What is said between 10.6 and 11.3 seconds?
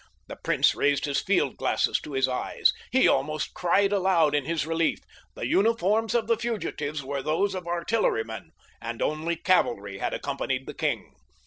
the king.